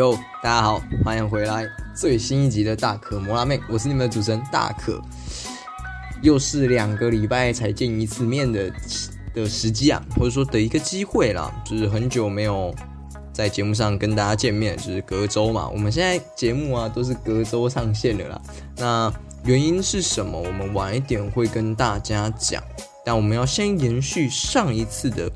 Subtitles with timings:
[0.00, 4.98] 哟，大家好，欢迎回来最新一集的大可摩拉妹，我是你们的主持人大可。
[6.22, 8.72] 又是两个礼拜才见一次面的
[9.34, 12.74] 的时机啊，或者说的一个机会啦，就是很久没有
[13.30, 15.68] 在节目上跟大家见面，就是隔周嘛。
[15.68, 18.40] 我们现在节目啊都是隔周上线的啦。
[18.78, 19.12] 那
[19.44, 20.40] 原因是什么？
[20.40, 22.62] 我们晚一点会跟大家讲，
[23.04, 25.30] 但我们要先延续上一次的。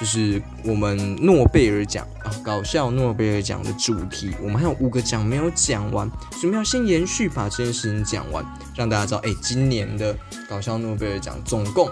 [0.00, 8.42] 就是我们诺贝尔奖啊，搞笑诺贝尔奖的主题，我们还有五个奖没有讲完，所以我们要先延续把这件事情讲完，
[8.74, 10.16] 让大家知道，哎，今年的
[10.48, 11.86] 搞笑诺贝尔奖总共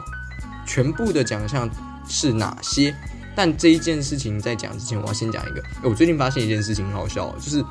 [0.66, 1.68] 全部的奖项
[2.08, 2.96] 是哪些？
[3.36, 7.62] 但这一件事情在讲之前，我要先讲一个，我最近发现一件事情很好笑，就是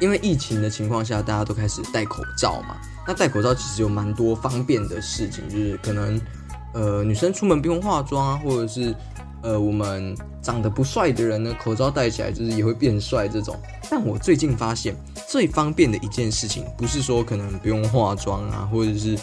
[0.00, 2.74] 因为疫情的情况下，大家都开始戴口罩嘛，
[3.06, 6.18] 那戴口罩其实有蛮多方便的事情，就是可能
[6.72, 8.96] 呃女生出门不用化妆啊，或者是。
[9.42, 13.58] 呃，我们长得不帅的人呢，口罩戴起来就是也会变帅这种。
[13.90, 14.96] 但我最近发现
[15.28, 19.18] 最方便的一件事情，不是说可能不用化妆啊，或者是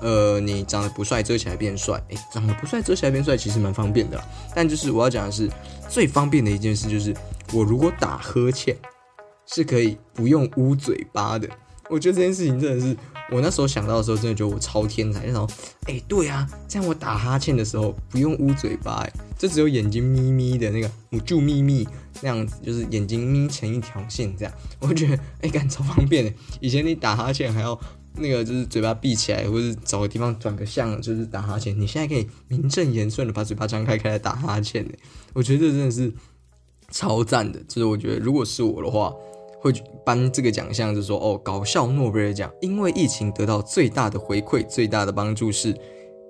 [0.00, 2.00] 呃你长得不帅遮起来变帅。
[2.08, 4.22] 诶，长得不帅遮起来变帅其实蛮方便的。
[4.54, 5.50] 但就是我要讲的是
[5.88, 7.14] 最方便的一件事，就是
[7.52, 8.76] 我如果打呵欠
[9.46, 11.48] 是可以不用捂嘴巴的。
[11.90, 12.96] 我觉得这件事情真的是。
[13.30, 15.24] 我那时候想到的时候，真的觉得我超天才。
[15.24, 15.48] 然后，
[15.86, 19.02] 哎，对啊，这样我打哈欠的时候不用捂嘴巴，
[19.44, 21.86] 就只有眼睛眯眯的那个捂住眯眯
[22.22, 24.54] 那样子，就是眼睛眯成一条线这样。
[24.80, 26.32] 我觉得，哎，感超方便的。
[26.60, 27.78] 以前你打哈欠还要
[28.14, 31.78] 那个，就是嘴巴闭起来，或者找个地方转个向，就是打哈欠。
[31.78, 34.82] 你现在可以名正言顺的把嘴巴张开，开来打哈欠。
[34.82, 34.98] 哎，
[35.34, 36.10] 我觉得这真的是
[36.90, 37.60] 超赞的。
[37.68, 39.12] 就是我觉得，如果是我的话。
[39.60, 39.72] 会
[40.04, 45.74] 颁这个奖项，就是说哦，搞笑诺贝尔奖，因为疫情得到最大的回馈、最大的帮助是，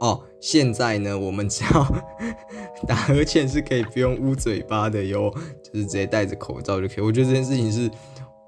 [0.05, 1.87] 哦，现在呢，我们只要
[2.87, 5.33] 打呵欠是可以不用捂嘴巴的哟，
[5.63, 7.01] 就是直接戴着口罩就可以。
[7.01, 7.91] 我觉得这件事情是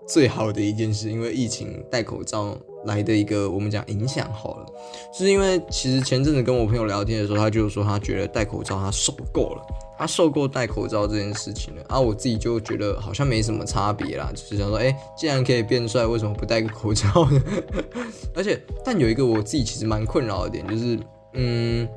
[0.07, 4.67] 最好的一件事，因为疫情戴口罩来的一个我们讲影响好了，
[5.15, 9.63] 是因为其实前阵子跟我朋友聊天的时候，他就说他觉得戴口罩他受够了。
[9.99, 17.43] 他受够戴口罩这件事情了，啊，我自己就觉得好像没什么差别啦，就是想说，哎，既然可以变帅，为什么不戴个口罩呢？
[18.37, 20.99] 而且，但有一个我自己其实蛮困扰的点，就是，
[21.37, 21.89] 嗯，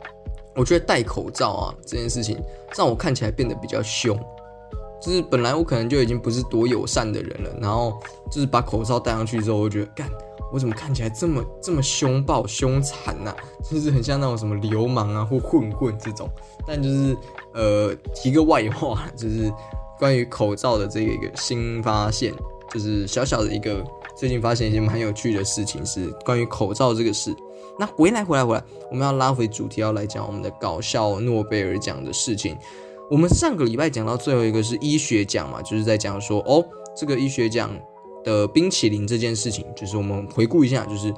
[0.55, 2.37] 我觉得戴口罩啊这件事情
[2.77, 4.15] 让我看起来变得比较凶，
[5.01, 7.99] 就是本来我可能就已经不是多友善的人了，然后
[8.31, 10.07] 就是把口罩戴上去之后，我觉得干。
[10.51, 13.31] 我怎么看起来这么这么凶暴凶残呐？
[13.63, 16.27] 就是很像那种什么流氓啊或混混这种。
[16.65, 17.15] 但就是
[17.53, 19.53] 呃提个外话，就是
[19.99, 22.33] 关于口罩的这个一个新发现，
[22.71, 23.85] 就是小小的一个
[24.19, 27.33] 最近发现一件蛮有趣的事情，是关于口罩这个事。
[27.77, 32.57] 那回来回来回来，我们要拉回主题，要来讲我们的搞笑诺贝尔奖的事情。
[33.09, 36.63] 我们上个礼拜讲到最后一个是医学奖嘛，就是在讲说哦
[36.95, 37.71] 这个医学奖。
[38.21, 41.11] 的冰淇淋这件事情，就是我们回顾一下，就是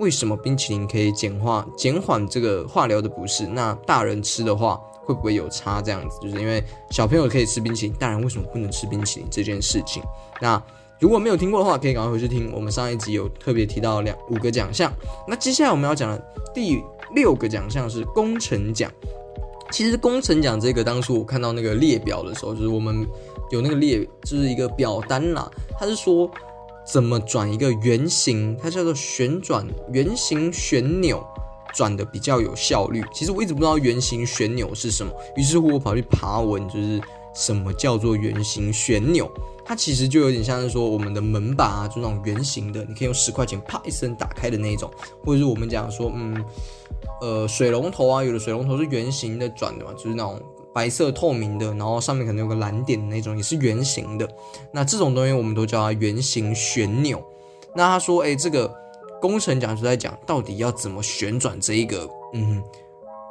[0.00, 3.46] 为什么冰淇淋可以简化、减缓这个化疗的不适？
[3.46, 5.80] 那大人吃的话会不会有差？
[5.80, 10.02] 这样子，就是因为小朋友可以吃冰淇淋，大人为什么不能吃冰淇淋这件事情？
[10.40, 10.60] 那
[11.00, 12.52] 如果没有听过的话，可以赶快回去听。
[12.52, 14.92] 我们上一集有特别提到两五个奖项。
[15.26, 16.22] 那接下来我们要讲的
[16.54, 16.82] 第
[17.14, 18.92] 六个奖项是工程奖。
[19.70, 23.06] 其实工程奖这个，当初我看到那个列表的时候，就是我们。
[23.50, 25.50] 有那个列，就是一个表单啦。
[25.76, 26.30] 他是说
[26.86, 31.20] 怎么转一个圆形，它叫做旋转圆形旋钮，
[31.74, 33.02] 转的比较有效率。
[33.12, 37.00] 其实我一直不知道圆形旋钮是什么，于是乎我跑去爬文，就是
[37.34, 39.30] 什么叫做圆形旋钮。
[39.64, 44.90] 它其实就有点像是说我们的门把啊，就那种圆形的，你可以用十块钱啪一声打开的那一种，
[45.24, 46.44] 或者是我们讲说，嗯，
[47.20, 50.40] 呃，水龙头啊，有的水龙头是圆形的转的嘛，就是那种。
[50.72, 54.28] 白色透明的，然后上面可能有个蓝点的那种，也是圆形的。
[54.72, 57.20] 那这种东西我们都叫它圆形旋钮。
[57.74, 58.72] 那他说，哎，这个
[59.20, 62.62] 工程讲师在讲到底要怎么旋转这一个嗯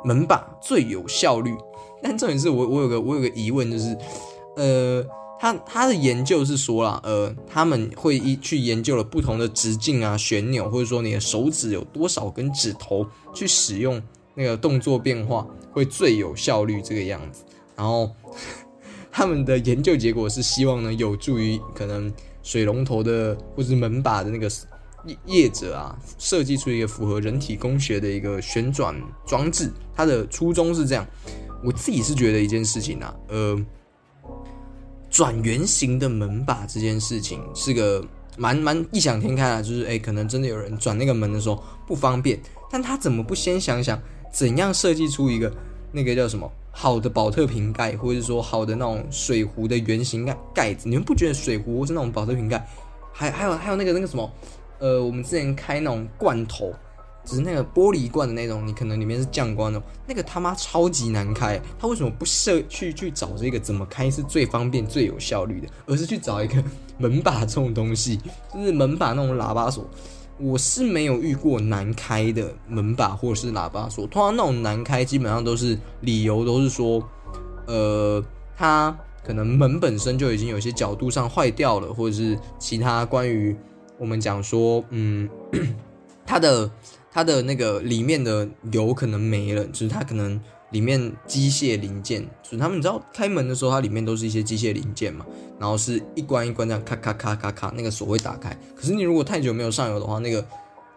[0.04, 1.56] 门把最有效率。
[2.02, 3.98] 但重点是我我有个我有个疑问，就是
[4.56, 5.06] 呃，
[5.40, 14.02] 他他的研究是说啦，呃，他们会一去研究了不同的直径啊旋钮，或者说你的手指有多少根指头去使用。
[14.36, 17.44] 那个动作变化会最有效率这个样子，
[17.76, 18.10] 然后
[19.12, 22.10] 他们的研究结果是希望呢有助于可能
[22.42, 24.50] 水龙头的或者门把的那个
[25.06, 31.06] 业业者啊设计出一个符合人体工学的一个旋转装置，它的初衷是这样。
[31.64, 33.66] 我自己是觉得一件事情啊，呃，
[35.10, 38.04] 转圆形的门把这件事情是个
[38.38, 42.40] 蛮蛮异想天开啊，就是哎，可能真的有人转那个门的时候不方便，
[42.72, 44.00] 但他怎么不先想想？
[44.32, 45.52] 怎样设计出一个
[45.92, 52.64] 那个叫什么好的保特瓶盖，或者说好的那种水壶的圆形盖盖子，你们不觉得水壶或是那种保特瓶盖，
[53.12, 54.32] 还还有还有那个那个什么，
[54.78, 56.72] 呃，我们之前开那种罐头，
[57.30, 61.62] 只是那个玻璃罐的那种，你可能里面是酱罐的，那个他妈超级难开。
[61.78, 66.64] 他为什么不设去去找这个怎么开是最方便最有效率的，而是去找一个
[66.98, 68.20] 门把这种东西，
[68.52, 69.88] 就是门把那种喇叭锁。
[70.40, 77.04] 我是没有遇过难开的门把或者是喇叭锁，通常那种难开基本上都是理由都是说，
[77.68, 78.24] 呃，
[78.58, 83.56] 它可能门本身就已经有些角度上坏掉了，或者是其他关于
[84.00, 85.30] 我们讲说，嗯，
[86.26, 86.72] 它的
[87.12, 90.40] 它的那个里面的油可能没了，就是它可能。
[90.72, 95.26] 里面机械零件，就是他们你知道开门的时候，它里面都是一些机械零件嘛，
[95.60, 98.56] 然后是一关一关这样咔咔咔咔咔，那个锁会打开。
[98.76, 100.46] 可是你如果太久没有上油的话，那个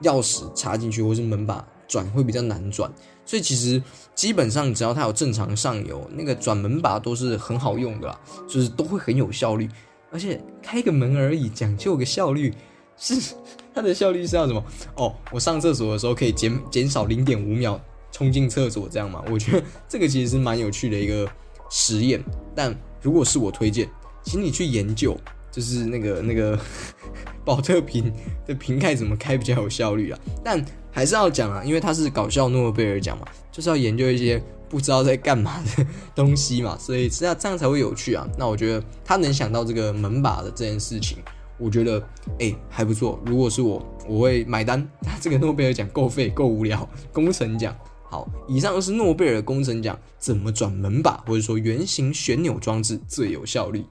[0.03, 2.93] 钥匙插进去或是门把转会比较难转。
[3.25, 3.82] 所以其实
[4.14, 9.67] 基本上只要它有正常上油，那个转门把都是很好用的啦，就是都会很有效率。
[10.11, 12.53] 而且开个门而已，讲究个效率，
[12.97, 13.35] 是
[13.75, 14.65] 它的效率是要什么？
[14.97, 17.81] 哦，我上厕所的时候可以减减少零点五秒。
[18.15, 19.25] 冲进厕所这样嘛？
[19.31, 21.27] 我觉得这个其实是蛮有趣的一个
[21.71, 22.23] 实验。
[22.55, 23.89] 但如果是我推荐，
[24.23, 25.17] 请你去研究，
[25.50, 26.56] 就是那个那个
[27.43, 28.12] 保特瓶
[28.47, 30.19] 的瓶盖怎么开比较有效率啊？
[30.45, 38.29] 但还是要讲啊，因为它是搞笑诺贝尔奖嘛，就是要研究一些不知道在干嘛的东西嘛，所以这样这样才会有趣啊。
[38.38, 41.17] 那我觉得他能想到这个门把的这件事情，
[41.58, 42.02] 我觉得
[42.38, 43.20] 哎还不错。
[43.26, 44.87] 如果是我，我会买单。
[45.20, 47.76] 这个诺贝尔奖够费够无聊， 工程奖。
[48.04, 53.82] 好，以上是诺贝尔工程奖怎么转门把，或者说圆形旋钮装置最有效率。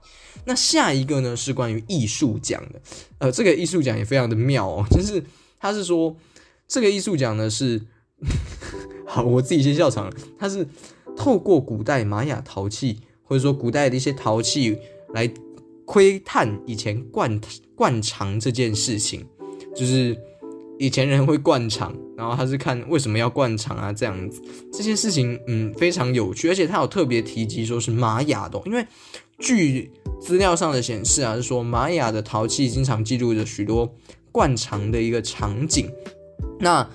[0.45, 2.81] 那下一个呢是关于艺术奖的，
[3.17, 5.23] 呃，这个艺术奖也非常的妙哦， 就是
[5.59, 6.15] 他是说
[6.67, 7.81] 这个艺术奖呢是，
[9.07, 10.67] 好，我自己先笑场了，他是
[11.15, 14.77] 透过古代玛雅陶器，或者说古代的一些陶器
[15.15, 15.27] 来
[15.91, 17.41] 窥探以前灌
[17.75, 19.27] 灌肠这件事情，
[19.75, 20.17] 就是。
[20.79, 24.41] 以前人会灌肠，然后他是看为什么要灌肠啊，这样子
[24.73, 28.83] 这件事情，嗯，非常有趣，而且他有特别提及说是玛雅的，因为
[29.38, 33.87] 据资料上的显示啊，是说玛雅的陶器经常记录着许多
[34.31, 35.87] 灌肠的一个场景。
[36.59, 36.89] 那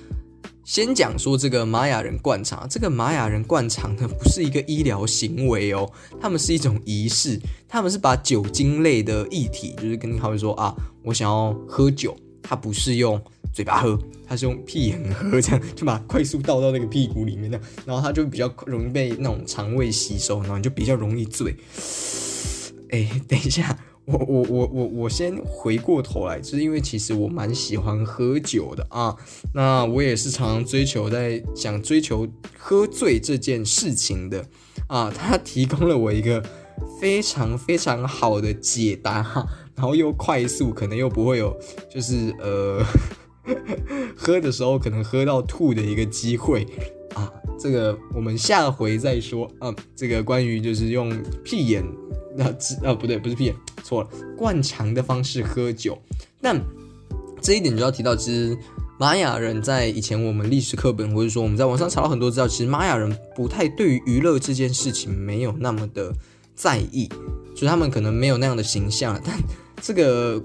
[0.67, 5.89] 先讲说这个玛雅人灌肠，这个玛雅人灌肠呢，不是一个医疗行为哦，
[6.21, 10.75] 他们是一种仪式，他们是把酒精类的液体，就是跟他们说啊，
[11.05, 13.23] 我想要喝酒，他不是用。
[13.55, 21.57] 嘴巴喝，他是用屁眼喝，这样就把快速倒到那个屁股里面的，然后他就比较容易被那种肠胃吸收，然后就比较容易醉。
[22.91, 29.15] 哎，等一下，我我我我我先回过头来，就是因为其实我蛮喜欢喝酒的啊，
[29.53, 32.27] 那我也是常常追求在想追求
[32.59, 34.45] 喝醉这件事情的
[34.89, 36.43] 啊，他提供了我一个
[37.01, 41.57] 非常非常好的解答哈，然后又快速，可能又不会有
[41.93, 42.85] 就是呃。
[44.17, 46.67] 喝的时候可能喝到吐的一个机会
[47.15, 49.75] 啊，这个我们下回再说啊。
[49.95, 51.11] 这个关于就是用
[51.45, 51.85] 屁眼
[52.37, 52.45] 那
[52.87, 55.99] 啊不对，不是屁眼，错了，灌肠的方式喝酒。
[56.41, 56.61] 但
[57.41, 58.57] 这一点就要提到，其实
[58.99, 66.13] 玛雅人在以前我们历史课本或者说我们在网上查到很多资料，其实玛雅人不太对于娱乐这件事情没有那么的
[66.55, 67.09] 在意，
[67.55, 69.39] 就他们可能没有那样的形象，但
[69.81, 70.43] 这个。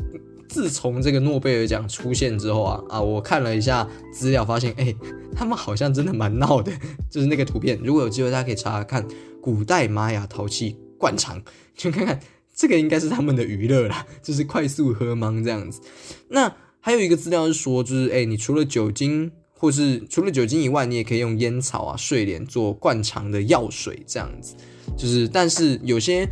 [0.52, 4.94] 自从这个诺贝尔奖出现之后啊啊，我看了一下资料，发现哎，
[5.34, 6.70] 他们好像真的蛮闹的。
[7.10, 9.08] 就是那个图片，如果有机会大家可以查查看，
[9.42, 11.42] 古代玛雅陶器灌肠，
[11.74, 12.20] 就看看
[12.54, 15.80] 这个应该是他们的娱乐啦，就是快速喝懵这样子。
[16.28, 24.56] 那还有一个资料是说，就是哎，你除了酒精，或是除了酒精以外，你也可以用烟草啊、睡莲做灌肠的药水这样子。
[24.98, 26.28] 就是，但是有些。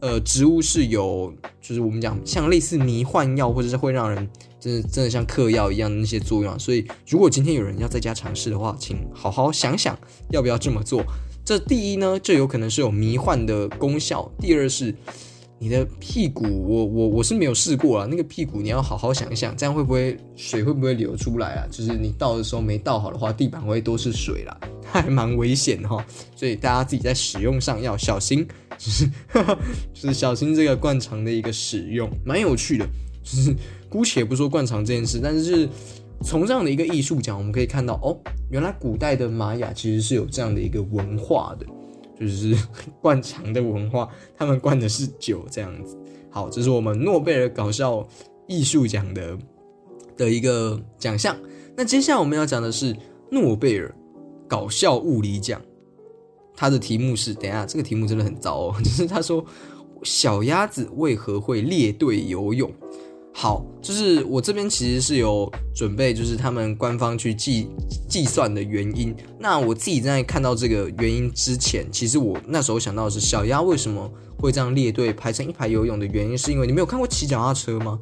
[0.00, 4.28] 呃，植物是有，就是我们讲像类似迷幻药，或者是会让人
[4.60, 6.58] 真的真的像嗑药一样的那些作用。
[6.58, 9.98] 所以，如果今天有人要在家尝试的话，请好好想想
[10.30, 11.04] 要不要这么做。
[11.44, 14.94] 这第一呢，这有可能是有迷幻的功效；第二是。
[15.58, 18.06] 你的屁股，我我我是没有试过啊。
[18.08, 21.66] 那个屁股你要好好想一想，这样会不会水会不会流出来啊？
[21.70, 26.04] 就是你倒的时候没倒好的话，地板会都是水啦， 还蛮危险的哈。
[26.34, 28.46] 所以大家自己在使用上要小心，
[28.76, 29.06] 就是
[29.94, 32.86] 就是小心这个灌肠的一个使用，蛮有趣的。
[33.22, 33.52] 就是
[33.88, 35.68] 姑且不说灌肠这件事，但是
[36.22, 38.16] 从这样的一个艺术讲，我们可以看到哦，
[38.50, 41.66] 原来古代的玛雅其实是有这样的一个文化的。
[42.18, 42.56] 就是
[43.00, 45.96] 灌肠的文化，他们灌的是酒这样子。
[46.30, 48.06] 好，这是我们诺贝尔搞笑
[48.46, 49.38] 艺术奖的
[50.16, 51.36] 的一个奖项。
[51.76, 52.96] 那接下来我们要讲的是
[53.30, 53.94] 诺贝尔
[54.48, 55.60] 搞笑物理奖。
[56.54, 59.44] 它的题目是，等一下这个题目真的很糟哦， 就是他说
[60.02, 62.72] 小鸭子为何会列队游泳？
[63.38, 67.68] 好，就是我这边其实是有准备，就是他们官方去计
[68.08, 69.14] 计算的原因。
[69.38, 78.00] 那我自己在看到这个原因之前，其实我那时候想到的是小鸭为什么会这样列队排成一排游泳的原因，是因为你没有看过骑脚踏车吗？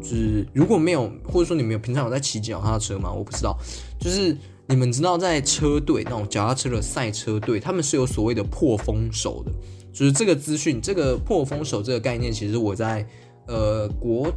[0.00, 3.12] 就是如果没有，或者说你们有平常有在骑脚踏车吗？
[3.12, 3.54] 我不知道。
[4.00, 4.34] 就是
[4.66, 9.52] 你们知道在车队那种脚踏车的赛车队，他们是有所谓的破风手的。
[9.92, 13.06] 就是这个资讯，这个破风手这个概念，其实我在
[13.46, 14.32] 呃国。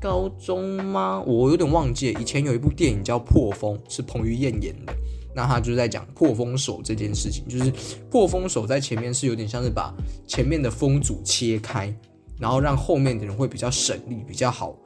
[0.00, 1.22] 高中吗？
[1.26, 2.16] 我有点忘记。
[2.20, 4.94] 以前有一部电影叫《破风》，是彭于晏演的。
[5.34, 7.72] 那他就是在讲破风手这件事情，就是
[8.10, 9.94] 破风手在前面是有点像是把
[10.26, 11.94] 前面的风阻切开，
[12.40, 14.76] 然后让后面的人会比较省力，比较好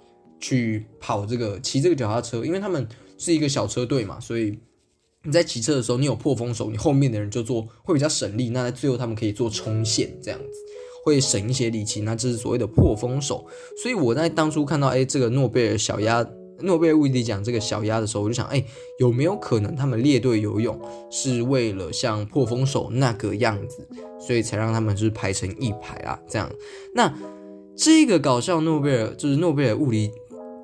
[0.40, 2.44] 去跑这个骑这个脚踏车。
[2.44, 4.58] 因为他们是一个小车队嘛，所以
[5.22, 8.50] 你在骑车的时候，你有破风手，你后面的人就做会比较省力。
[8.50, 10.46] 那在最后他们可以做冲线这样子。
[11.02, 13.44] 会省一些力气，那这是所谓的破风手。
[13.82, 16.26] 所以我在当初看到哎这个诺贝尔小鸭
[16.60, 18.64] 诺贝尔物理奖这个小鸭的时候，我就想哎
[18.98, 20.80] 有没有可能他们列队游泳
[21.10, 23.86] 是为了像破风手那个样子，
[24.20, 26.50] 所以才让他们就是排成一排啊这样。
[26.94, 27.12] 那
[27.76, 30.10] 这个搞笑诺贝尔就是诺贝尔物理。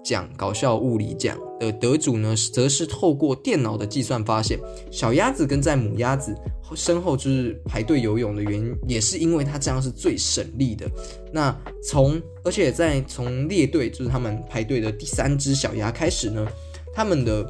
[0.04, 4.58] 奖搞笑物理奖的得主呢，则是透过电脑的计算发现，
[4.90, 6.34] 小鸭子跟在母鸭子
[6.74, 10.88] 身后就是排队游泳的原因，也是因为它这样是最省力的。
[11.32, 16.46] 那从而且在从列队就是他们排队的第三只小鸭开始呢，
[16.92, 17.44] 他们的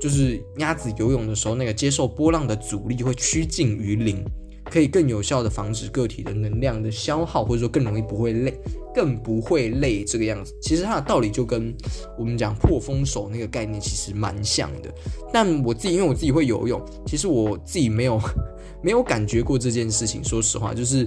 [0.00, 4.24] 就是鸭子游泳的时候，那个接受波浪的阻力会趋近于零。
[4.70, 8.54] 可以更有效的防止个体的能量的消耗，或者说更容易不会累，
[8.94, 10.54] 更不会累这个样子。
[10.60, 11.74] 其实它的道理就跟
[12.18, 14.92] 我们讲破风手那个概念其实蛮像的。
[15.32, 18.20] 但我自己因为我自己会游泳，其实我自己没有
[18.82, 20.22] 没有感觉过这件事情。
[20.22, 21.06] 说实话，就是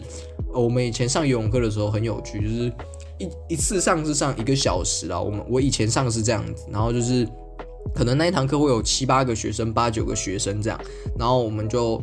[0.53, 2.71] 我们以前上游泳课的时候很有趣，就是
[3.19, 5.21] 一一次上是上一个小时啊。
[5.21, 7.27] 我们我以前上是这样子，然后就是
[7.93, 10.79] 可能那一堂课会有七八个学生，八九个学生这样，
[11.17, 12.01] 然后我们就。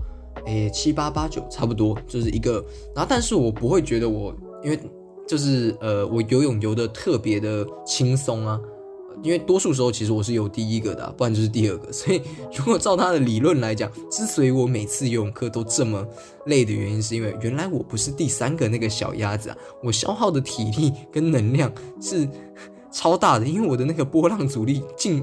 [0.49, 2.65] 诶，七八八九差不多就是一个，
[2.95, 4.81] 然后但是我不会觉得我，因为
[5.27, 8.59] 就是呃，我游泳游的特别的轻松啊，
[9.23, 12.23] 因为多数时候其实我是游第一个的，不然就是第二个，所以
[12.57, 16.03] 如果照他的理论来讲，之所以我每次游泳课都这么
[16.47, 22.27] 累的原因，是因为原来我不是第三个那个小鸭子啊，我消耗的体力跟能量是
[22.91, 25.23] 超大的，因为我的那个波浪阻力近。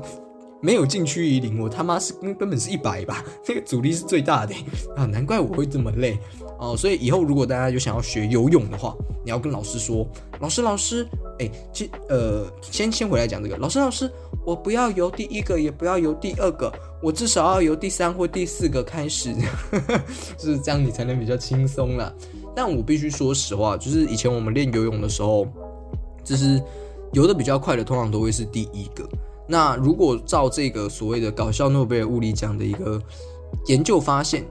[0.62, 4.56] 没有禁区于零，我他妈是根根本是一百吧， 那个阻力是最大的
[4.96, 6.18] 啊，难怪我会这么累
[6.60, 6.76] 哦。
[6.76, 10.08] 所以以后如果大家有想要学游泳的话，你要跟老师说，
[10.40, 11.08] 老师老师，
[11.40, 14.10] 哎，其呃，先先回来讲这个，老师老师，
[14.46, 16.72] 我不要游第一个，也不要游第二个，
[17.02, 19.34] 我至少要游第三或第四个开始，
[19.72, 20.02] 呵呵
[20.38, 22.12] 就是这样，你才能比较轻松了。
[22.56, 25.46] 但我必须说实话，就是以前我们练游泳的时候，
[26.24, 26.62] 就是
[27.14, 29.08] 游的比较快的，通常都会是第一个。
[29.48, 33.00] 那如果照这个所谓的搞笑诺贝尔物理奖的一个
[33.68, 34.44] 研究发现，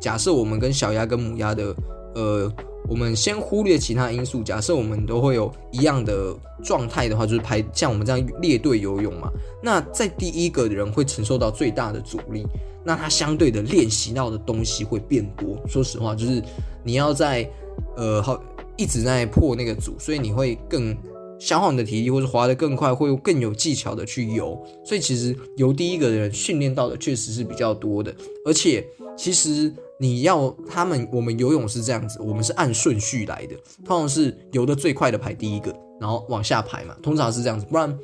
[0.00, 1.74] 假设我们跟小鸭跟母鸭的，
[2.14, 2.52] 呃，
[2.88, 9.30] 我们先忽略其他因素，假设我们都会有一样的状态的话，就是排像我们这样列队游泳嘛。
[9.62, 12.44] 那在第一个人会承受到最大的阻力，
[12.84, 15.56] 那他相对的练习到的东西会变多。
[15.68, 16.42] 说实话，就是
[16.82, 17.48] 你要在
[17.96, 18.42] 呃好
[18.76, 20.96] 一直在破那个阻，所以你会更。
[21.40, 24.62] 消耗你的体力，或者滑得更快，会有更有技巧的去游。
[24.84, 28.14] 所以其实游第一个人训练到的确实是比较多的。
[28.44, 33.56] 而且其实你要他们，我们游泳是这样子，我们是按顺序来的，
[33.86, 37.64] 通常是游得最快的排第一个，然后往下排嘛，通常是这样子。
[37.70, 37.98] 不然，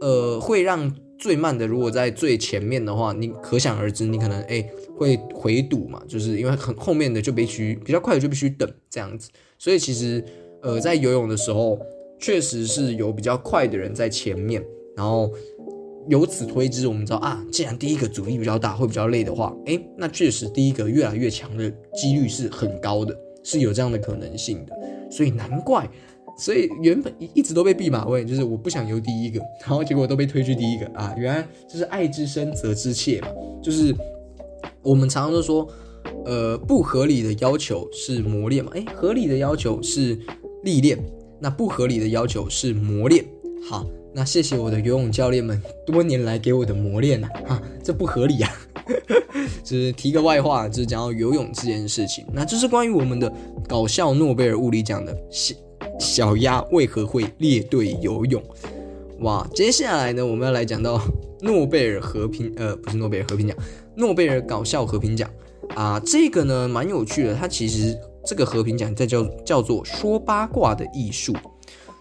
[0.00, 4.68] 呃，会让最慢的如果在最前面的话，你可想而知，你可能哎
[4.98, 9.30] 会回堵嘛，就是因为很后面的就必须比较快的就必须等这样子。
[9.58, 10.24] 所以其实
[10.60, 11.78] 呃在游泳的时候。
[12.20, 14.62] 确实是有比较快的人在前面，
[14.94, 15.32] 然后
[16.08, 24.76] 由此推知，我们知道啊，既然第一个阻力比较大，会比较累的话，诶，那确实第一个越来越强的几率是很高的，是有这样的可能性的。
[25.10, 25.88] 所以难怪，
[26.38, 33.28] 所以原本一一直都被弼马温，就是我不想游第一个，然后结果都被推去第一个啊，原来就是爱之深责之切嘛，
[33.62, 33.94] 就是
[34.82, 35.66] 我们常常都说，
[36.26, 40.18] 呃，不合理的要求是磨练嘛，诶，合理的要求是
[40.64, 40.98] 历练。
[41.40, 43.24] 那不合理的要求是磨练，
[43.68, 48.52] 好，那谢谢我的游泳教练们多年来给我的磨练呐，哈，这不合理啊，
[49.64, 53.32] 就是提个外话，就是讲到游泳这件事情，那这是关于我们的
[53.66, 55.54] 搞笑诺贝尔物理奖的小
[55.98, 58.42] 小鸭为何会列队游泳，
[59.20, 61.00] 哇，接下来呢，我们要来讲到
[61.40, 63.56] 诺贝尔和平，呃，不是诺贝尔和平奖，
[63.96, 65.28] 诺贝尔搞笑和平奖。
[65.76, 71.34] 啊，这个呢蛮有趣的，它其实这个和平奖在叫叫做说八卦的艺术。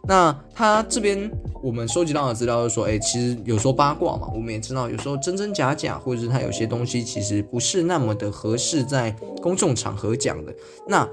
[0.07, 1.29] 那他这边
[1.61, 10.55] 我们收集到的资料是说，哎，其实有时候八卦嘛，我们也知道，有时候真真假假，或者是他有些东西其实不是那么的合适在公众场合讲的。
[10.87, 11.07] 那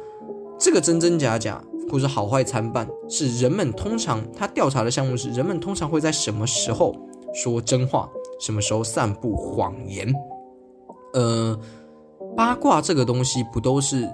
[0.56, 6.94] 这个真真假假，或者好坏参半，是人们通常他调查的项目是人们通常会在什么时候
[7.34, 8.08] 说真话，
[8.40, 10.14] 什么时候散布谎言。
[11.12, 11.58] 呃，
[12.36, 14.08] 八卦这个东西不都是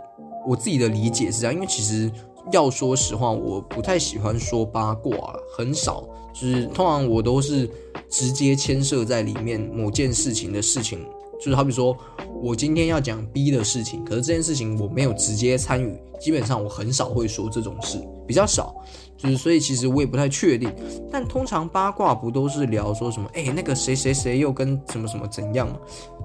[0.46, 2.10] 我自己的理解是这样，因为其实。
[2.50, 6.02] 要说实话，我不太喜欢说八卦，很少，
[6.34, 7.70] 就是通常我都是
[8.10, 10.98] 直接牵涉在里面某件事情的事情，
[11.40, 11.96] 就是好比说
[12.42, 18.74] 我今天要讲 B 的事情，可是这件事情我没有直接参与，基本上我很少会说这种事，比较少，
[19.16, 20.68] 就是所以其实我也不太确定。
[21.12, 25.76] 但通常八卦不都是聊说什么，哎，那个谁谁谁又跟什么什么怎样吗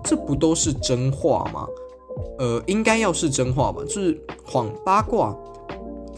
[0.04, 1.68] 这不都是真话吗？
[2.40, 5.36] 呃，应该要是真话吧，就是谎八卦。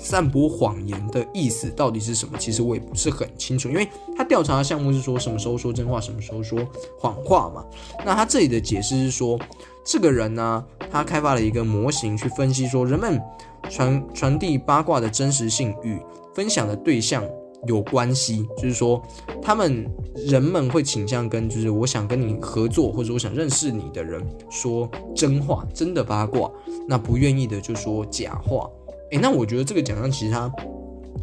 [0.02, 2.38] 散播谎言的意思到底是什么？
[2.38, 6.58] 其实我也不是很清楚，因为他调查的项目是说什么时候说真话，什么时候说
[6.98, 7.66] 谎话嘛。
[8.06, 9.38] 那他这里的解释是说，
[9.84, 13.22] 这个人呢，他开发了一个模型去分析说，人们
[13.70, 16.00] 传传递八卦的真实性与
[16.34, 17.22] 分享的对象
[17.68, 19.02] 有关系，就是说，
[19.42, 19.86] 他们
[20.16, 26.50] 人们会倾向跟就是我想跟你合作或者我想认识你的人说真话，真的八卦，
[26.88, 28.70] 那不愿意的就说假话。
[29.12, 30.52] 诶，那我觉得这个奖项其实他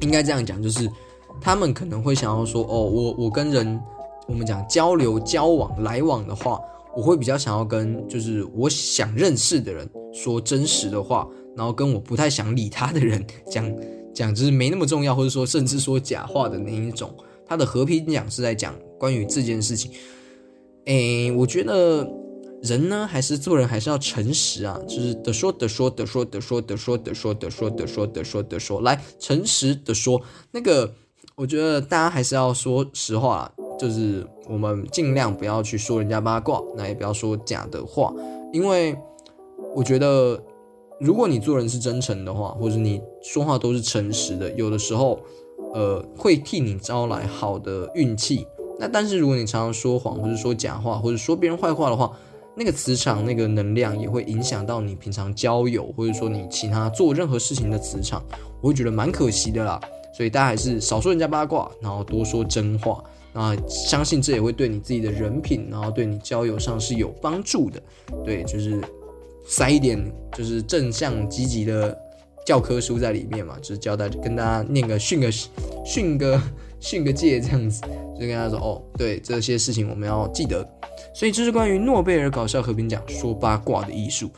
[0.00, 0.90] 应该这样讲，就是
[1.40, 3.80] 他们可能会想要说，哦，我我跟人
[4.26, 6.60] 我们讲交流、交往、来往的话，
[6.94, 13.64] 我会比较想要跟就是我想认识的人说真实的话，然后跟我不太想理他的人 讲
[14.16, 17.14] 讲就是没那么重要，或者说甚至说假话的那一种。
[17.46, 19.92] 他的和平奖是在讲关于这件事情。
[20.86, 22.04] 诶，我觉得。
[22.62, 24.80] 人呢，还是做人，还是要诚实啊！
[24.88, 30.20] 就是的说的说的说的说的说的说的说的说的说的说，来诚实的说。
[30.50, 30.90] 那个，
[31.36, 38.12] 我觉得大家还是要说实话，就是我们尽量不要去说人家八卦，那也不要说假的话，
[38.54, 38.96] 因为
[39.74, 40.42] 我觉得，
[40.98, 45.18] 如果你做人是真诚的话，或者你说话都是诚实的，有的时候，
[45.74, 48.46] 呃，会替你招来好的运气。
[48.78, 52.10] 那但是如果你常常说谎，或者说假话，或者说别人坏话的话，
[52.54, 58.22] 那个磁场、那个能量也会影响到你平常交友，或者说你其他做任何事情的磁场，
[58.62, 59.80] 我会觉得蛮可惜的啦。
[60.16, 63.04] 所以大家还是少说人家八卦，然后多说真话。
[63.34, 67.82] 那相信这也会对你自己的人品，然后对你交友上是有帮助的。
[68.24, 68.80] 对，就是
[69.48, 69.98] 塞一点
[70.32, 71.96] 就是正向积极的
[72.44, 75.30] 教科书在里面嘛，就是教大跟大家念个训个
[75.84, 76.40] 训个
[76.80, 77.80] 训个戒这样子，
[78.14, 80.66] 就跟大家说哦，对这些事情我们要记得。
[81.14, 84.30] 所以这是关于诺贝尔搞笑和平奖说八卦的艺术。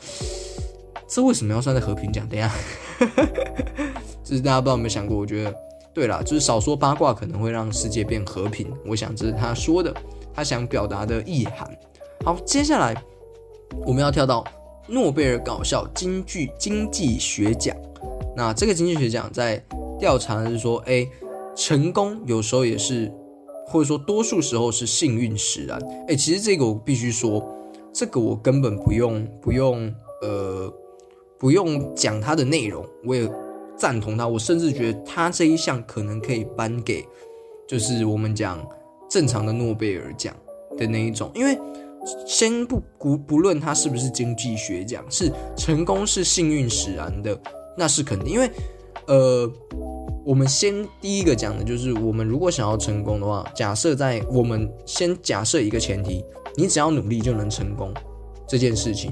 [1.07, 2.27] 这为什么要算在和平奖？
[2.29, 2.51] 等下，
[4.23, 5.17] 这是大家不知道有没有想过？
[5.17, 5.55] 我觉得，
[5.91, 8.71] 对啦，就是少说八卦可能会让世界变和平。
[8.85, 9.91] 我想这是他说的，
[10.33, 11.67] 他想表达的意涵。
[12.23, 12.95] 好，接下来
[13.85, 14.43] 我们要跳到
[14.89, 17.75] 诺贝尔搞笑经济经济学奖。
[18.35, 19.63] 那这个经济学奖在
[19.99, 21.07] 调查的是说，哎，
[21.55, 23.11] 成功有时候也是。
[23.71, 25.79] 或者说，多数时候是幸运使然。
[26.07, 27.47] 哎，其实这个我必须说，
[27.93, 30.73] 这个我根本不用不用呃
[31.37, 33.29] 不用讲它的内容，我也
[33.77, 34.27] 赞同它。
[34.27, 37.05] 我甚至觉得它这一项可能可以颁给，
[37.67, 38.59] 就是我们讲
[39.07, 40.35] 正常的诺贝尔奖
[40.75, 41.29] 的那一种。
[41.35, 41.55] 因为
[42.25, 47.39] 先不不不论他是不是经济学奖，是成功是幸运使然的，
[47.77, 48.33] 那是肯定。
[48.33, 48.49] 因为
[49.07, 49.51] 呃。
[50.25, 56.23] 我们先第一个讲的就是，我们如果想要成功的话，假设在我们先假设一个前提，
[56.55, 57.91] 你只要努力就能成功
[58.47, 59.11] 这件事情，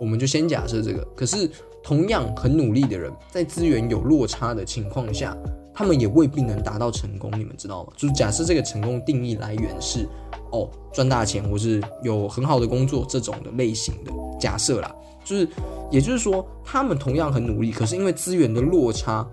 [0.00, 1.04] 我们就先假设这个。
[1.14, 1.48] 可是
[1.84, 5.36] 同样很努力的人，在资源有落差的情况下，
[5.76, 7.30] 他们也未必能达到成功。
[7.38, 7.92] 你们知道吗？
[7.96, 10.08] 就是假设这个成功定义来源是
[10.50, 14.10] 哦赚大钱或是有很好的工作这种的类型的
[14.40, 14.92] 假设啦，
[15.24, 15.48] 就是
[15.90, 19.24] 也就是说，他们同样很努力，可是因为资源的落差。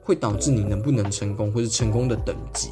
[0.00, 2.70] 会导致你能不能成功，或是成功的等级，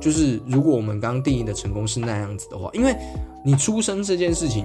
[0.00, 2.96] 就是如果我们刚刚定义的成功是那样子的话，因为
[3.44, 4.64] 你出生这件事情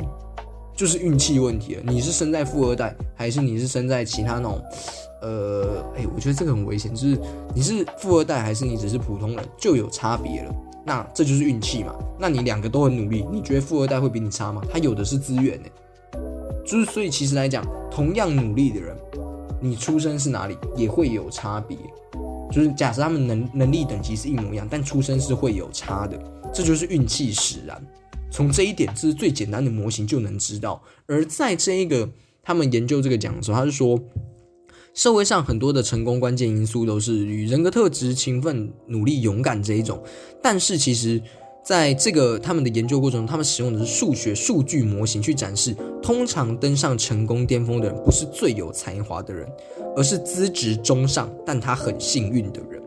[0.75, 1.84] 就是运气问题了。
[1.86, 4.62] 你是生在富二代，还是你是生在其他那种，
[5.21, 7.17] 呃，哎，我觉得这个很危险，就是
[7.53, 10.55] 你是富二代，还是你只是普通人，就有差别了。
[10.86, 11.93] 那这就是运气嘛？
[12.19, 14.62] 那你两个都很努力，你觉得富二代会比你差吗？
[14.71, 15.69] 他有的是资源呢，
[16.65, 18.95] 就是所以其实来讲，同样努力的人。
[19.63, 21.77] 你出生是哪里也会有差别，
[22.51, 26.19] 就是假设他们能能力等级是一模一样，但出生是会有差的，
[26.51, 27.79] 这就是运气使然。
[28.31, 30.81] 从这一点，这是最简单的模型就能知道。
[31.05, 32.09] 而在这一个
[32.41, 33.99] 他们研究这个讲的时候，他是说，
[34.93, 40.01] 社会上很多的成功关键因素都是与人格特质、勤奋、努力、勇敢这一种，
[40.41, 41.21] 但是其实。
[41.63, 49.47] 在这个他们的研究过程中，他们使用的是数学数据模型去展示，通常登上成功巅峰的人不是最有才华的人，
[49.95, 52.81] 而是资质中上但他很幸运的人。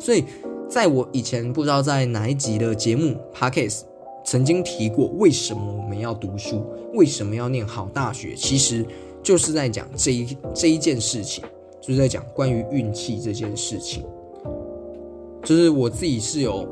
[0.00, 0.24] 所以，
[0.68, 3.82] 在我以前不知道在哪一集的节目 podcast
[4.26, 6.62] 曾经提过，为什么我们要读书，
[6.92, 8.84] 为什么要念好大学，其实
[9.22, 11.42] 就是在讲这一这一件事情，
[11.80, 14.04] 就是在讲关于运气这件事情。
[15.42, 16.68] 就是我自己是有。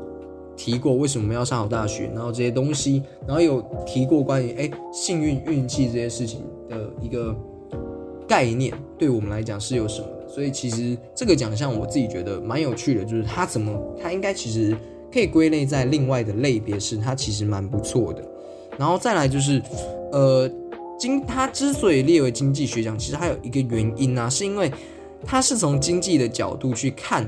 [0.57, 7.35] 提过为什么要上好大学，然后这些东西，然后有提过关于哎幸运运气这些事情的一个
[8.25, 10.29] 概念，对我们来讲是有什么的？
[10.29, 14.73] 所以其实这个奖项我自己觉得蛮有趣的，就是它怎么它应该其实
[15.15, 18.21] 可以归类在另外的类别，是它其实蛮不错的。
[18.77, 19.61] 然后再来就是
[20.11, 20.51] 呃
[20.99, 24.69] 经它之所以列为经济学奖，其实还有一个原因啊，是因为
[25.23, 27.25] 它是从经济的角度去看。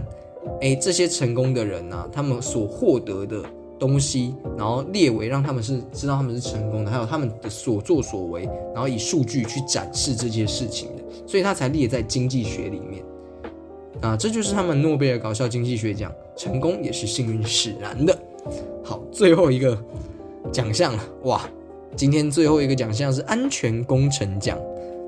[0.59, 3.41] 哎，这些成功的人呢，他们所获得的
[3.79, 13.01] 东西，然后列为让他们是知道他们是成功的，还有他们的所作所为，然后以数据去展示这些事情的，所以他才列在经济学里面。
[14.01, 18.17] 啊，这就是他们诺贝尔搞笑经济学奖，成功也是幸运使然的。
[18.83, 19.77] 好，最后一个
[20.51, 21.41] 奖项了，哇，
[21.95, 24.57] 今天最后一个奖项是安全工程奖，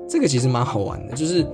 [0.08, 1.46] 这个其实蛮好玩的，就是。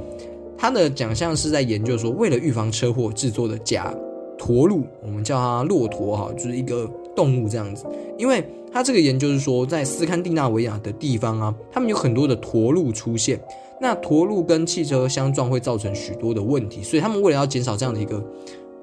[0.58, 3.94] 他的奖项是在研究说，为了预防车祸制作的假
[4.38, 7.84] 驼鹿，我们叫它骆驼哈，就是一个动物这样子。
[8.16, 13.38] 因为他这个研究是说，在斯堪的纳维亚的地方啊，他们有很多的驼鹿出现，
[13.80, 18.22] 那驼鹿跟汽车相撞会造成许多的问题，所以他们为了要减少这样的一个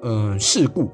[0.02, 0.88] 嗯事故，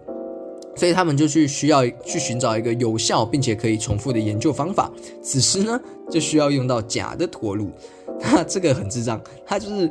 [0.75, 4.91] 所以他们就去需要去寻找一个有效并且可以重复的研究方法。
[5.23, 7.71] 此时呢，就需要用到假的驼鹿。
[8.21, 9.91] 那这个很智障，他就是。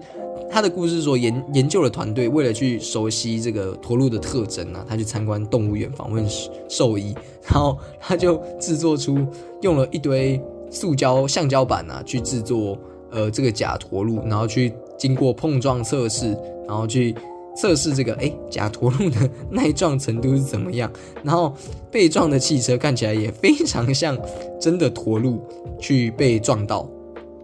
[0.52, 6.26] 他的故事说，研研究的团队为了去熟悉这个驼鹿的特征啊，他去参观动物园访问
[6.68, 9.20] 兽医，然后他就制作出
[9.62, 10.42] 用了一堆
[10.72, 12.76] 塑胶橡胶板啊，去制作
[13.12, 17.16] 呃这个假驼鹿，然后去经过碰撞测试，然后去
[17.56, 20.92] 测试这个哎假驼鹿的耐撞程度是怎么样，
[21.24, 21.54] 然后
[21.92, 24.18] 被撞的汽车看起来也非常像
[24.60, 25.42] 真的驼鹿
[25.80, 26.90] 去被撞到。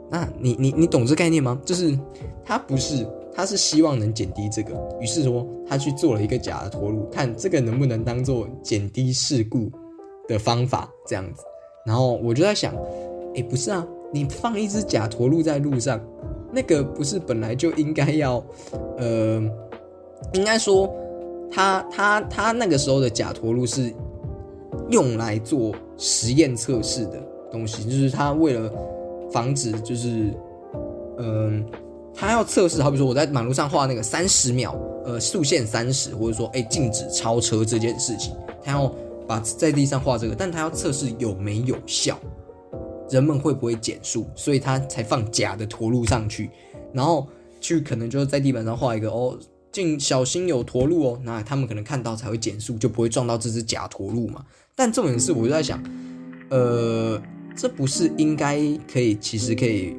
[0.09, 1.59] 那你你你懂这概念吗？
[1.65, 1.97] 就是
[2.45, 9.69] 他不是，他是希望能减低这个，于是说他去做了一个假的驼鹿，看这个能不能当做减低事故
[10.27, 11.41] 的方法这样子。
[11.85, 12.73] 然后我就在想，
[13.35, 15.99] 哎，不是啊，你放一只假驼鹿在路上，
[16.51, 18.43] 那个不是本来就应该要，
[18.97, 19.43] 呃，
[20.33, 20.89] 应该说
[21.51, 23.93] 他他他那个时候的假驼鹿是
[24.89, 28.71] 用来做实验测试的东西，就是他为了。
[29.31, 30.33] 防止就是，
[31.17, 31.65] 嗯，
[32.13, 34.73] 他要测试，好比说我在马路上画那个三十秒，
[35.03, 38.89] 呃，速限三十，或者说哎禁止超车这件事情，他要
[39.27, 42.17] 把在地上画这个，但他要测试有没有效，
[43.09, 46.49] 人们会不会减速，所以他才放假的驼鹿上去，
[46.93, 47.27] 然后
[47.59, 49.37] 去可能就是在地板上画一个哦，
[49.71, 54.43] 进小心有驼鹿哦，那他们可能看到才会减速，就不会撞到这只假驼鹿嘛。
[54.75, 55.81] 但重点是，我就在想，
[56.49, 57.21] 呃。
[57.57, 58.59] 这不是应该
[58.91, 59.95] 可以，其实可以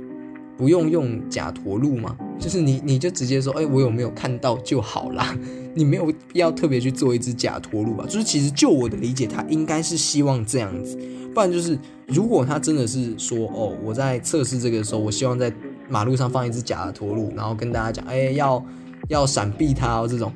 [0.58, 2.14] 不用用假驼鹿吗？
[2.38, 5.34] 就是你，你就直接说，哎，我有没有看到就好啦，
[5.74, 8.04] 你没有必要特别去做一只假驼鹿吧？
[8.04, 10.98] 就是其实就我的理解，他应该是希望这样子，
[11.32, 15.52] 不然就是如果他真的是说，哦，我在测试这个的时候，我希望在
[15.88, 18.64] 马路上放一只假的驼鹿，然后跟大家讲，哎，要
[19.08, 20.32] 要闪避它哦，这种，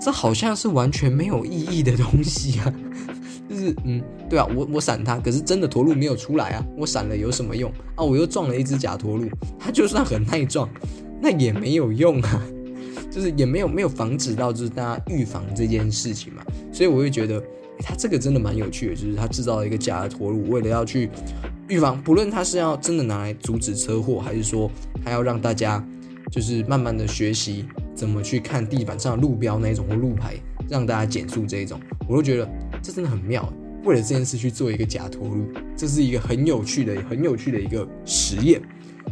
[0.00, 2.72] 这好像是完全没有意义的东西啊。
[3.48, 8.02] 就是嗯，对啊，我我闪它，可是真的驼鹿没有出来啊，我闪了有什么用啊？
[8.02, 10.68] 我又撞了一只假驼鹿，它就算很耐撞，
[11.22, 12.42] 那也没有用啊，
[13.08, 16.42] 就是也没有没有防止到就是大家预防这件事情嘛，
[16.72, 17.40] 所以我会觉得
[17.78, 21.10] 它这个真的蛮有趣的，就是它制造了一个假的驼鹿，为了要去
[21.68, 24.70] 预防，不论它是要真的拿来阻止车祸，还是说
[25.04, 25.84] 它要让大家
[26.30, 30.34] 就是慢慢的学习怎么去看地板上的路标那一种或路牌，
[30.68, 32.48] 让大家减速这一种，我都觉得。
[32.82, 33.52] 这真的很妙，
[33.84, 38.62] 为了这件事去做一个假驼鹿，这是一个很有趣的、很有趣的一个实验。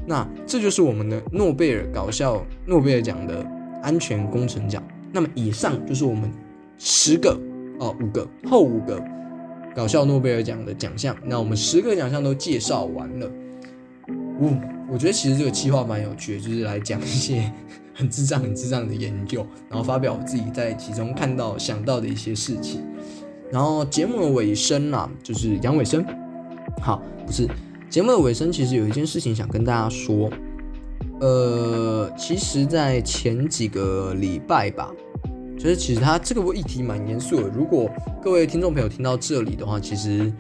[0.07, 3.45] 那这就是我们的诺贝尔搞笑诺贝尔奖的
[3.83, 4.81] 安全工程奖。
[5.11, 6.31] 那么以上就是我们
[6.79, 7.37] 十个
[7.79, 9.03] 哦，五个后五个
[9.75, 11.17] 搞笑诺贝尔奖的奖项。
[11.25, 13.31] 那我们十个奖项都介绍完了。
[14.41, 14.51] 呜，
[14.91, 17.51] 我觉得其实这个计划蛮有趣的，就是来讲一些
[17.95, 22.85] 很智障、很智障的研究，然后发表我自己在其中看到、想到的一些事情。
[23.51, 26.05] 然后节目的尾声啦，就是杨尾声。
[26.81, 27.49] 好，不是
[27.89, 30.31] 节目的尾声，其实有一件事情想跟大家说。
[31.21, 34.91] 呃，其实，在前几个礼拜吧，
[35.65, 37.49] 就是其实他这个议题蛮严肃的。
[37.49, 37.91] 如果
[38.23, 40.31] 各位听众朋友听到这里的话，其实，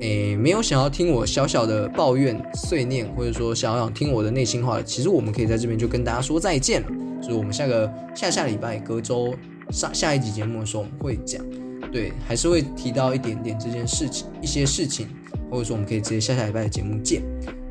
[0.00, 6.88] 诶，没有想要听我小小的抱怨碎念，或者说想要听我的内心话，其实我们可以在这边就跟大家说再见了。
[7.20, 9.34] 就是我们下个下下礼拜隔周
[9.68, 11.44] 上下一集节目的时候，我们会讲，
[11.92, 15.06] 对，还是会提到一点点这件事情，一些事情，
[15.50, 17.22] 或者说我们可以直接下下礼拜的节目见。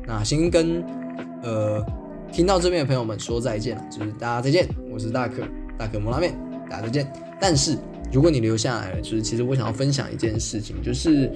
[0.06, 0.84] 那先跟
[1.42, 1.84] 呃
[2.30, 5.42] 听到这边的朋友们说再见了，就是大家再见，我是大可
[5.76, 6.32] 大可摩拉面，
[6.68, 7.12] 大家再见。
[7.40, 7.76] 但是
[8.12, 11.30] 如果你留下来了，就是其实我想要分享一件事情，就是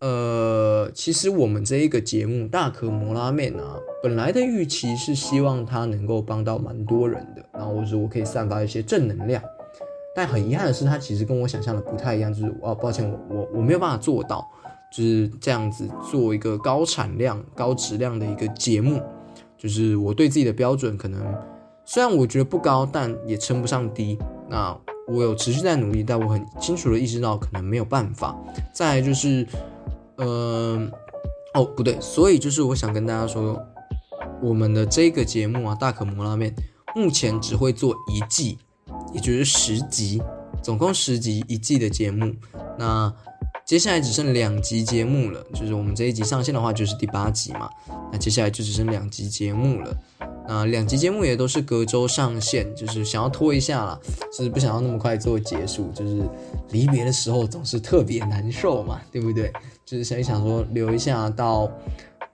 [0.00, 9.42] 呃，其实我们这一个节目大可摩拉面啊，本来的预期是希望它能够帮到蛮多人的，然后我说我可以散发一些正能量，
[10.14, 14.46] 但很遗憾的是，它其实跟我想象的不太一样，就是哦，抱歉，我我我没有办法做到。
[14.96, 19.02] 就是这样子做一个高产量、高质量的一个节目，
[19.58, 21.20] 就是我对自己的标准可能
[21.84, 24.16] 虽然我觉得不高，但也称不上低。
[24.48, 24.76] 那
[25.06, 28.36] 我有持续在努力，但我很清楚的意识到可能没有办法。
[28.72, 29.46] 再就是，
[30.18, 30.90] 嗯，
[31.54, 33.60] 哦不对，所以就是我想跟大家说，
[34.42, 36.54] 我们的这个节目啊，大可摩拉面
[36.94, 38.58] 目前只会做一季，
[39.12, 40.22] 也就是十集，
[40.62, 42.34] 总共十集一季的节目。
[42.78, 43.12] 那
[43.66, 47.68] 接下来只剩两集节目了，就是我们这一集上线的话就是第八集嘛，
[48.12, 49.96] 那接下来就只剩两集节目了。
[50.46, 53.98] 那两集节目也都是隔周上线，就是想要拖一下啦，
[54.30, 56.22] 就是不想要那么快做结束，就是
[56.70, 59.52] 离别的时候总是特别难受嘛，对不对？
[59.84, 61.70] 就是想一想说留一下到，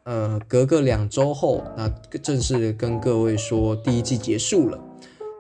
[0.05, 4.79] 呃，隔个两周后，那正式跟各位说第一季结束了。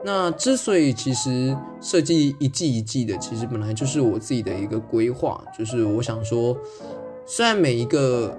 [0.02, 6.56] 那之所以其实设计一季一季的，其实本来就是我自己的一个规划，就是我想说，
[7.26, 8.34] 虽然每一个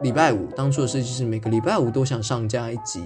[0.00, 3.02] 礼拜五当初的设计是每个礼拜五都想上架一集，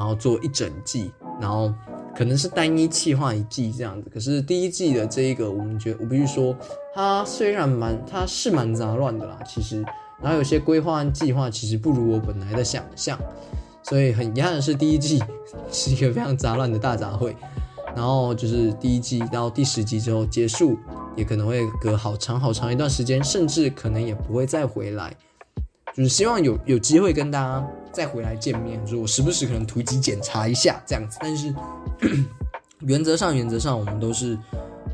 [0.00, 1.70] 然后做一整季，然后
[2.16, 6.56] 可能是单一企划一季这样子，可是第一季的这一个，我们觉得我必须说，
[6.94, 9.84] 它虽然蛮它是蛮杂乱的啦，其实，
[10.22, 13.18] 然后有些规划计划其实不如我本来的想象。
[13.82, 15.22] 所以很遗憾的是，第一季
[15.70, 17.34] 是一个非常杂乱的大杂烩，
[17.94, 20.78] 然后就是第一季到第十集之后结束，
[21.14, 25.14] 也可能会隔好长好长一段时间，甚至可能也不会再回来。
[25.94, 31.18] 就是希望有有机会跟大家再回来见面，就是我时不时可能突击检查一下这样子。
[31.20, 31.54] 但是
[32.80, 34.38] 原则上，原则上我们都是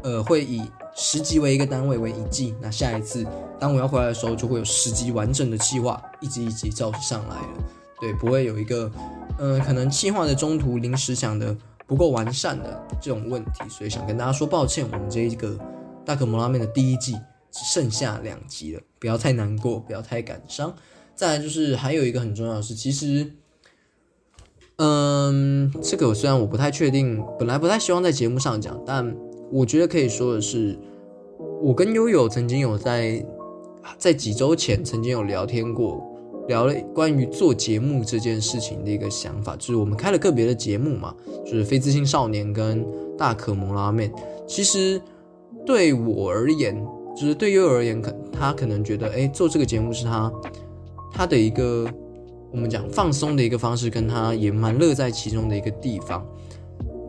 [0.03, 0.63] 呃会以
[0.95, 2.55] 十集为一个单位为一季。
[2.61, 3.27] 那下一次
[3.59, 7.65] 当我要回来的时候，就会有十集完整的计划，一集一集照上来了。
[8.01, 8.91] 对，不会有一个，
[9.39, 11.57] 呃，可能计划的中途临时想的
[11.87, 15.59] 不够完善的这种问题，所以想跟大家说抱歉，我们这一个
[16.05, 17.15] 大可摩拉面的第一季
[17.51, 20.75] 只剩下两集了，不要太难过，不要太感伤。
[21.17, 23.33] 再来就是还有一个很重要的是，其实，
[24.77, 29.17] 嗯，这个虽然我不太确定，本来不太希望在节目上讲，但
[29.51, 30.79] 我觉得可以说的是，
[31.63, 33.25] 我跟悠悠曾经有在
[33.99, 36.13] 在几周前曾经有聊天过。
[36.49, 41.13] 聊了关于做节目这件事情的一个想法，就是我们开了个别的节目嘛，
[41.45, 42.87] 就是非自信少年跟
[43.19, 44.13] 大可摩拉面。
[44.47, 45.03] 其实
[45.67, 46.81] 对我而言，
[47.17, 50.33] 就是对悠悠而言，可他可能觉得，哎，做这个节目是他
[51.17, 51.89] 他的一个
[52.53, 56.25] 我们讲放松的一个方式，跟他也蛮乐在其中的一个地方。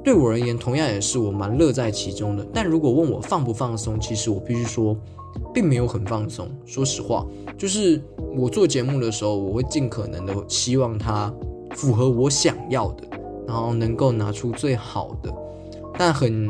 [0.04, 2.48] 对我而言，同样也是我蛮乐在其中的。
[2.54, 4.96] 但如果问我放不放松，其实我必须说。
[5.54, 7.24] 并没有很放松，说实话，
[7.58, 8.02] 就是
[8.36, 11.32] 我做节目的时候，我会尽可能的希望它
[11.76, 13.08] 符合我想要的，
[13.46, 15.32] 然后能够拿出最好的。
[15.96, 16.50] 但很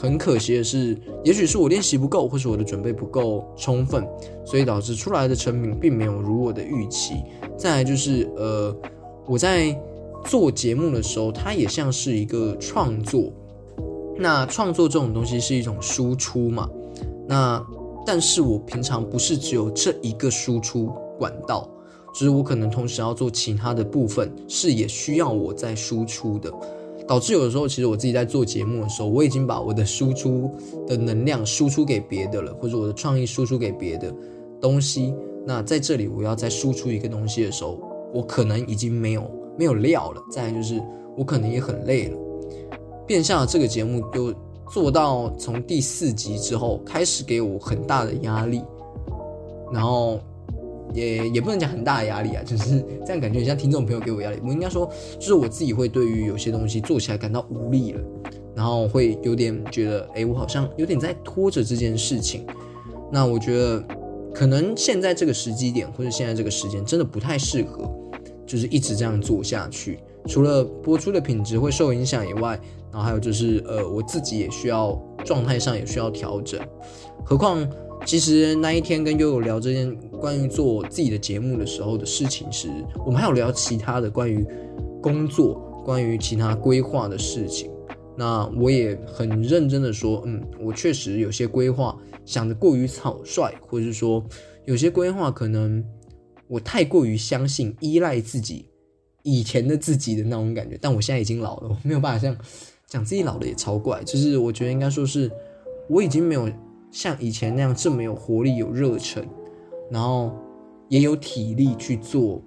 [0.00, 4.06] 很可惜的是，也许是我练习不够，或是我的准备不够充分，
[4.44, 7.14] 所以导致出来的成品并没有如我的预期。
[7.56, 8.72] 再来就是，呃，
[9.26, 9.76] 我在
[10.24, 13.32] 做节目的时候，它也像是一个创作。
[14.16, 16.70] 那创作这种东西是一种输出嘛？
[17.26, 17.60] 那
[18.06, 21.68] 但是我平常不是只有这一个输出管道，
[22.14, 26.52] 就是我可能同时要做其他的部分，是也需要我在输出的，
[27.08, 30.50] 导致有的时候其实我自己在做节目的时候，我已经把我的输出
[30.86, 34.14] 的能量输出给别的了，或者我的创意输出给别的
[34.60, 35.14] 东西。
[35.46, 37.80] 那在这里我要再输出一个东西的时候，
[38.12, 40.22] 我可能已经没有没有料了。
[40.30, 40.80] 再来就是
[41.16, 42.18] 我可能也很累了，
[43.06, 44.32] 变相这个节目就。
[44.70, 48.62] 做到从第四集之后开始给我很大的压力，
[49.72, 50.20] 然后
[50.94, 54.38] 也也不能讲很大的压力啊，就是 这样感觉像听众朋友给我压力。
[54.42, 58.00] 我应该说，就是我自己会对于有些东西做起来感到无力了，
[58.54, 62.46] 然后会有点觉得，哎，我好像有点在拖着这件事情。
[63.10, 63.82] 那我觉得
[64.34, 67.90] 可能现在这个时机点或者现在这个时间真的不太适合，
[68.46, 69.98] 就是一直这样做下去。
[70.26, 72.60] 除了播出的品质会受影响以外，
[72.92, 76.60] 然后还有就是呃我自己也需要状态上也需要调整。
[77.24, 77.66] 何况
[78.06, 82.68] 其实那一天跟悠悠聊这件关于做自己的节目的时候的事情时，
[83.04, 84.46] 我们还有聊其他的关于
[85.02, 87.70] 工作、关于其他规划的事情。
[88.16, 94.24] 那我也很认真的说，嗯，我确实有些规划想的过于草率，或者是说
[94.64, 95.84] 有些规划可能
[96.48, 98.70] 我太过于相信、依赖自己
[99.22, 100.78] 以前的自己的那种感觉。
[100.80, 102.36] 但我现在已经老了，我没有办法像
[102.86, 104.02] 讲自己老了也超怪。
[104.02, 105.30] 就是我觉得应该说是
[105.88, 106.50] 我已经没有
[106.90, 109.24] 像以前那样这么有活力、有热忱，
[109.90, 110.32] 然后
[110.88, 112.42] 也有体力去做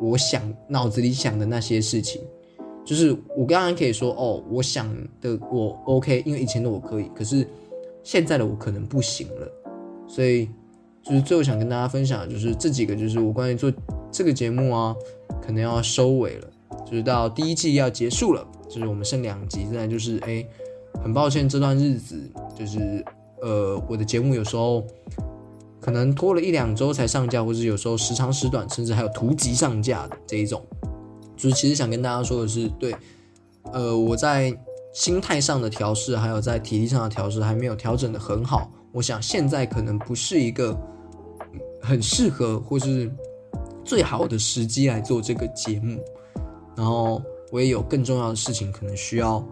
[0.00, 2.22] 我想脑子里想的那些事情。
[2.84, 4.88] 就是我刚刚可以说哦，我想
[5.20, 7.46] 的我 OK，因为以前的我可以，可是
[8.02, 9.52] 现在的我可能不行了，
[10.06, 10.48] 所以
[11.02, 13.70] 就是最后想跟大家分享的就是这几个，就是我关于做
[14.10, 14.96] 这个节目啊，
[15.42, 16.48] 可能要收尾了，
[16.86, 20.42] 就是到第一季要结束了，就是我们剩两集，现在就是哎，
[21.02, 22.18] 很抱歉这段日子
[22.56, 23.04] 就是
[23.40, 24.84] 呃我的节目有时候
[25.80, 30.62] 可能拖了一两周才上架，或者有时候时长时短，甚至还有图集上架的这一种。
[31.36, 32.94] 就是其实想跟大家说的是，对，
[33.72, 34.52] 呃，我在
[34.92, 38.68] 心态上的调试，还有在体力上的调试还没有调整的很好。
[38.92, 40.76] 我想现在可能不是一个
[41.80, 43.08] 很适合或是
[43.84, 46.02] 最好的时机来做这个节目。
[46.76, 47.22] 然后
[47.52, 49.44] 我也有更重要的事情，可能需要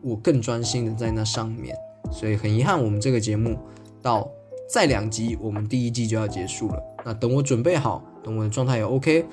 [0.00, 1.76] 我更专心的在那上面。
[2.12, 3.58] 所以很遗憾，我们这个节目
[4.00, 4.30] 到
[4.68, 6.82] 再两集，我们第一季就要结束了。
[7.04, 9.24] 那等我准备好，等我的状态也 OK，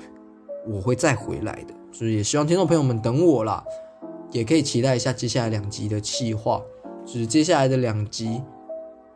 [0.66, 1.74] 我会再回来的。
[1.92, 3.62] 就是也希望听众朋友们等我啦，
[4.32, 6.60] 也可以期待一下接下来两集的企划，
[7.04, 8.40] 就是接下来的两集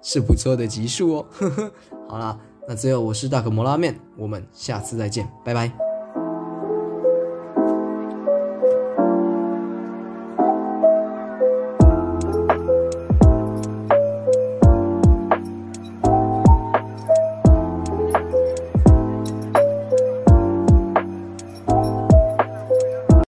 [0.02, 1.26] 是不错的集数哦。
[2.08, 5.93] 好啦，那最后我是大可摩拉面，我们下次再见，拜拜。